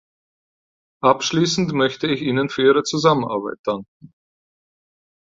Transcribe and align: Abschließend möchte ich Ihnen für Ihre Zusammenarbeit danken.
Abschließend 1.03 1.73
möchte 1.73 2.07
ich 2.07 2.23
Ihnen 2.23 2.49
für 2.49 2.63
Ihre 2.65 2.81
Zusammenarbeit 2.81 3.59
danken. 3.63 4.11